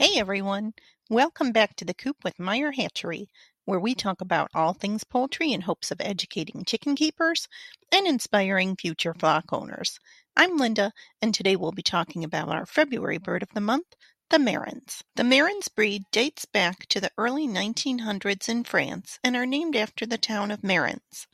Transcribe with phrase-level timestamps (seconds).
[0.00, 0.72] Hey everyone,
[1.10, 3.28] welcome back to the Coop with Meyer Hatchery,
[3.66, 7.46] where we talk about all things poultry in hopes of educating chicken keepers
[7.92, 10.00] and inspiring future flock owners.
[10.34, 13.94] I'm Linda, and today we'll be talking about our February bird of the month,
[14.30, 15.02] the Marans.
[15.16, 20.06] The Marans breed dates back to the early 1900s in France and are named after
[20.06, 21.26] the town of Marans.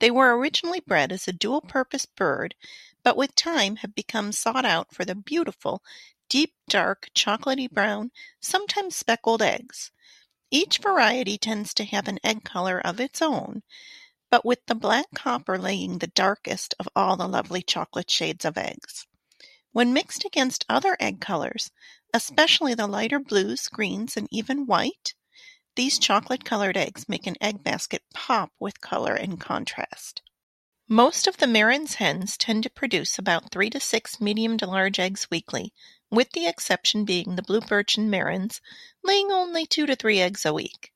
[0.00, 2.56] They were originally bred as a dual purpose bird,
[3.04, 5.84] but with time have become sought out for the beautiful
[6.28, 8.10] deep dark chocolatey brown,
[8.40, 9.90] sometimes speckled eggs.
[10.50, 13.62] Each variety tends to have an egg color of its own,
[14.30, 18.58] but with the black copper laying the darkest of all the lovely chocolate shades of
[18.58, 19.06] eggs.
[19.72, 21.70] When mixed against other egg colors,
[22.14, 25.14] especially the lighter blues, greens, and even white,
[25.76, 30.22] these chocolate colored eggs make an egg basket pop with color and contrast.
[30.88, 34.98] Most of the Maran's hens tend to produce about three to six medium to large
[34.98, 35.74] eggs weekly,
[36.10, 38.60] with the exception being the blue birchen Marans,
[39.04, 40.92] laying only two to three eggs a week.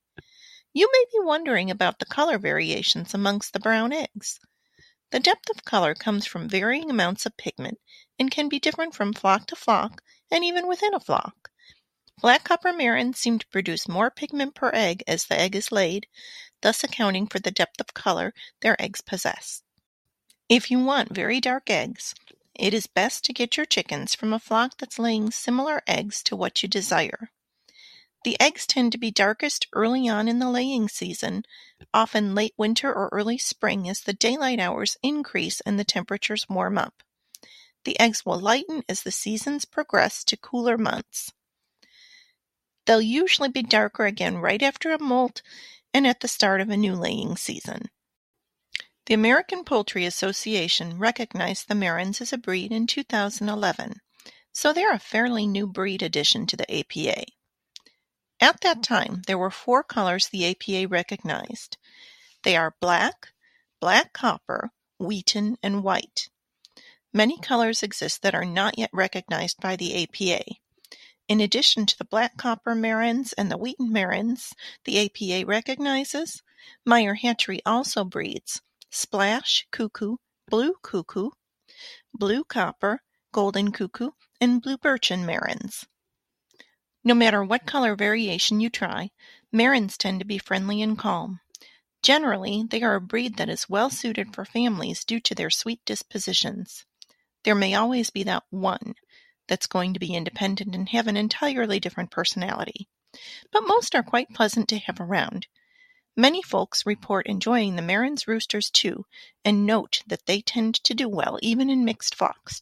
[0.73, 4.41] You may be wondering about the color variations amongst the brown eggs.
[5.11, 7.79] The depth of color comes from varying amounts of pigment
[8.19, 11.51] and can be different from flock to flock and even within a flock.
[12.23, 16.07] Black copper Marans seem to produce more pigment per egg as the egg is laid,
[16.63, 19.63] thus accounting for the depth of color their eggs possess.
[20.49, 22.15] If you want very dark eggs,
[22.55, 26.37] it is best to get your chickens from a flock that's laying similar eggs to
[26.37, 27.31] what you desire.
[28.25, 31.45] The eggs tend to be darkest early on in the laying season,
[31.93, 36.79] often late winter or early spring as the daylight hours increase and the temperatures warm
[36.79, 37.03] up.
[37.85, 41.33] The eggs will lighten as the seasons progress to cooler months.
[42.87, 45.43] They'll usually be darker again right after a molt
[45.93, 47.91] and at the start of a new laying season.
[49.07, 54.01] The American Poultry Association recognized the Marans as a breed in 2011,
[54.53, 57.25] so they're a fairly new breed addition to the APA.
[58.39, 58.81] At that oh.
[58.83, 61.79] time, there were four colors the APA recognized.
[62.45, 63.33] They are black,
[63.81, 64.71] black copper,
[65.01, 66.29] wheaten, and white.
[67.13, 70.45] Many colors exist that are not yet recognized by the APA.
[71.27, 74.53] In addition to the black copper Marans and the wheaten Marans
[74.85, 76.45] the APA recognizes,
[76.85, 78.63] Meyer Hatchery also breeds
[78.95, 80.17] splash cuckoo,
[80.49, 81.31] blue cuckoo,
[82.13, 83.01] blue copper,
[83.33, 85.87] golden cuckoo, and blue birchen Marans.
[87.03, 89.11] No matter what color variation you try,
[89.51, 91.41] Marans tend to be friendly and calm.
[92.03, 95.83] Generally, they are a breed that is well suited for families due to their sweet
[95.87, 96.85] dispositions.
[97.45, 98.95] There may always be that one
[99.49, 102.89] that's going to be independent and have an entirely different personality,
[103.51, 105.47] but most are quite pleasant to have around.
[106.17, 109.07] Many folks report enjoying the Maran's roosters too,
[109.45, 112.61] and note that they tend to do well even in mixed flocks.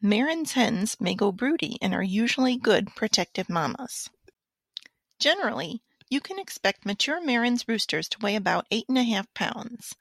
[0.00, 4.10] Maran's hens may go broody and are usually good protective mamas.
[5.20, 9.94] Generally, you can expect mature Maran's roosters to weigh about eight and a half pounds.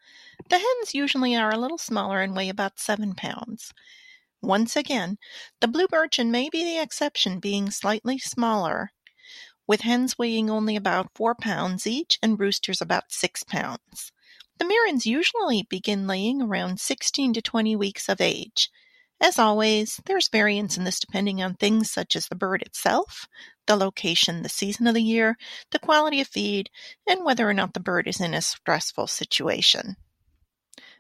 [0.49, 3.71] The hens usually are a little smaller and weigh about seven pounds.
[4.41, 5.19] Once again,
[5.59, 8.91] the blue birchen may be the exception, being slightly smaller
[9.71, 14.11] with hens weighing only about four pounds each and roosters about six pounds.
[14.59, 18.69] The Marans usually begin laying around 16 to 20 weeks of age.
[19.21, 23.29] As always, there's variance in this depending on things such as the bird itself,
[23.65, 25.37] the location, the season of the year,
[25.71, 26.69] the quality of feed,
[27.07, 29.95] and whether or not the bird is in a stressful situation.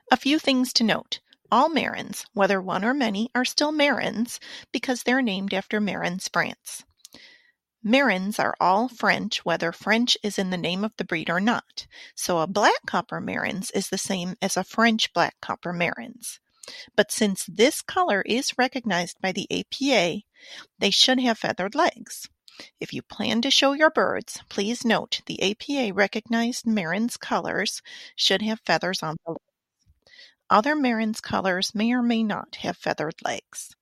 [0.09, 1.19] A few things to note.
[1.51, 4.39] All Marans, whether one or many, are still Marans
[4.71, 6.85] because they're named after Marans, France.
[7.83, 11.87] Marans are all French whether French is in the name of the breed or not,
[12.13, 16.39] so a black copper Marans is the same as a French black copper Marans.
[16.95, 20.21] But since this color is recognized by the APA,
[20.77, 22.29] they should have feathered legs.
[22.79, 27.81] If you plan to show your birds, please note the APA recognized Marans colors
[28.15, 29.41] should have feathers on the legs.
[30.51, 33.75] Other Marans colors may or may not have feathered legs.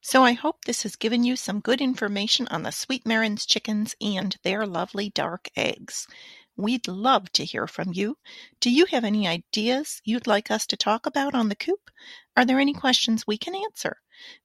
[0.00, 3.96] So I hope this has given you some good information on the Sweet Maran's chickens
[4.00, 6.06] and their lovely dark eggs.
[6.56, 8.16] We'd love to hear from you.
[8.60, 11.90] Do you have any ideas you'd like us to talk about on the coop?
[12.36, 13.96] Are there any questions we can answer?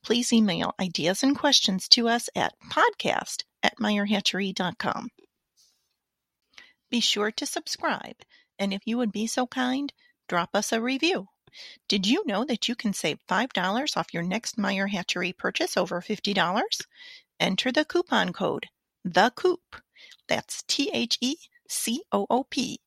[0.04, 5.10] Please email ideas and questions to us at podcast at meyerhatchery.com.
[6.92, 8.18] Be sure to subscribe,
[8.60, 9.92] and if you would be so kind,
[10.28, 11.28] drop us a review.
[11.88, 16.02] Did you know that you can save $5 off your next Meyer Hatchery purchase over
[16.02, 16.82] $50?
[17.40, 18.68] Enter the coupon code
[19.04, 19.82] The Coop.
[20.28, 21.36] That's T H E
[21.68, 22.80] C O O P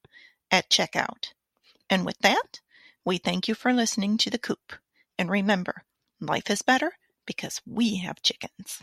[0.51, 1.33] at checkout.
[1.91, 2.61] And with that,
[3.05, 4.75] we thank you for listening to The Coop.
[5.19, 5.85] And remember,
[6.21, 6.93] life is better
[7.27, 8.83] because we have chickens.